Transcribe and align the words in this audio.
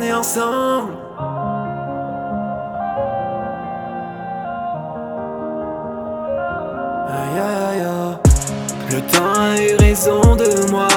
est 0.00 0.12
ensemble. 0.12 0.92
Aïe 7.08 7.38
aïe 7.38 7.80
aïe. 7.80 8.18
Le 8.90 9.00
temps 9.00 9.40
a 9.40 9.60
eu 9.60 9.76
raison 9.76 10.36
de 10.36 10.70
moi. 10.70 10.88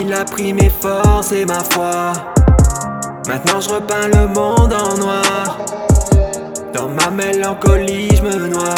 Il 0.00 0.12
a 0.12 0.24
pris 0.24 0.52
mes 0.52 0.70
forces 0.70 1.32
et 1.32 1.44
ma 1.44 1.60
foi. 1.60 2.12
Maintenant 3.26 3.60
je 3.60 3.70
repeins 3.70 4.08
le 4.08 4.26
monde 4.28 4.72
en 4.72 4.98
noir. 4.98 5.58
Dans 6.74 6.88
ma 6.88 7.10
mélancolie, 7.10 8.14
je 8.16 8.22
me 8.22 8.48
noie. 8.48 8.74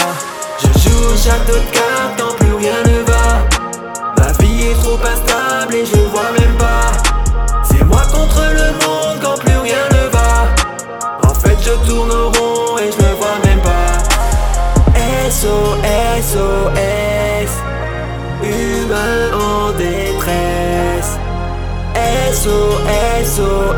Je 0.59 0.67
joue 0.79 1.13
au 1.13 1.17
château 1.17 1.55
de 1.55 1.73
cartes 1.73 2.06
SOS, 22.47 23.76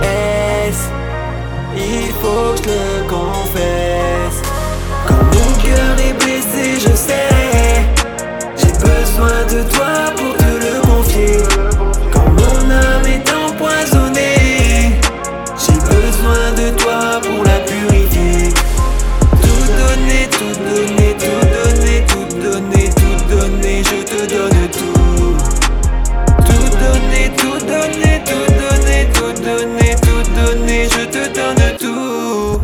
te 31.18 31.34
donne 31.34 31.76
tout. 31.78 32.60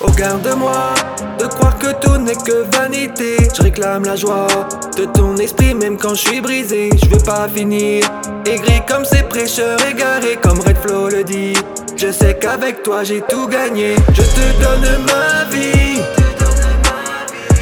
Oh 0.00 0.10
garde-moi 0.16 0.94
de 1.38 1.46
croire 1.46 1.78
que 1.78 1.92
tout 2.00 2.16
n'est 2.18 2.34
que 2.34 2.64
vanité. 2.76 3.36
Je 3.54 3.62
réclame 3.62 4.04
la 4.04 4.16
joie 4.16 4.46
de 4.96 5.04
ton 5.04 5.36
esprit 5.36 5.74
même 5.74 5.96
quand 5.96 6.14
je 6.14 6.28
suis 6.28 6.40
brisé. 6.40 6.90
Je 7.02 7.08
veux 7.08 7.22
pas 7.22 7.48
finir 7.48 8.04
aigri 8.46 8.80
comme 8.88 9.04
ces 9.04 9.22
prêcheurs 9.22 9.78
égarés 9.86 10.38
comme 10.42 10.60
Red 10.60 10.78
Flow 10.78 11.08
le 11.08 11.24
dit. 11.24 11.54
Je 11.96 12.10
sais 12.10 12.36
qu'avec 12.40 12.82
toi 12.82 13.04
j'ai 13.04 13.20
tout 13.22 13.46
gagné. 13.46 13.94
Je 14.12 14.22
te 14.22 14.62
donne 14.62 15.04
ma 15.06 15.44
vie. 15.54 16.00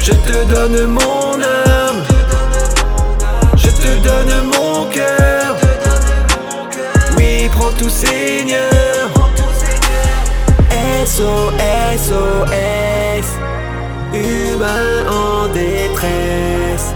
Je 0.01 0.11
te 0.11 0.53
donne 0.53 0.85
mon 0.87 1.33
âme. 1.33 2.03
Je 3.55 3.67
te 3.67 4.07
donne 4.07 4.45
mon 4.45 4.85
cœur. 4.85 5.55
Oui, 7.17 7.49
prends 7.51 7.71
tout 7.77 7.89
Seigneur. 7.89 8.78
SOS, 11.19 11.27
humain 14.13 15.05
en 15.09 15.49
détresse. 15.49 16.93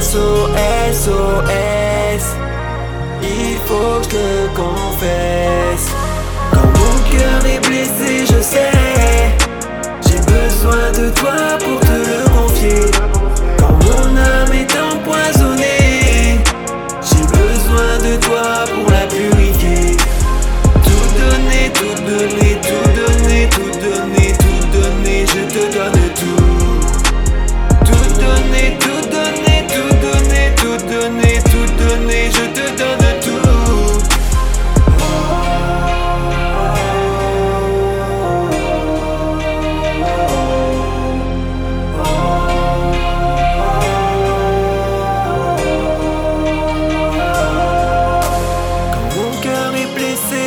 SOS, 0.00 1.04
SOS, 1.04 2.24
il 3.22 3.58
faut 3.66 4.00
que 4.00 4.08
je 4.12 4.16
le 4.16 4.48
confesse. 4.56 5.86
Quand 6.52 6.68
mon 6.78 6.94
cœur 7.10 7.40
est 7.44 7.60
blessé, 7.68 8.10
je 8.26 8.40
sais, 8.42 8.81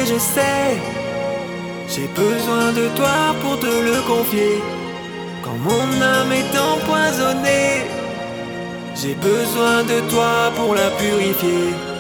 je 0.06 0.18
sais. 0.20 0.78
J'ai 1.88 2.08
besoin 2.08 2.72
de 2.72 2.88
toi 2.96 3.36
pour 3.42 3.60
te 3.60 3.66
le 3.66 4.02
confier. 4.08 4.62
Quand 5.44 5.58
mon 5.70 5.88
âme 6.02 6.32
est 6.32 6.54
empoisonnée, 6.72 7.86
j'ai 8.96 9.16
besoin 9.16 9.84
de 9.84 10.00
toi 10.10 10.52
pour 10.56 10.76
la 10.76 10.90
purifier. 10.92 11.95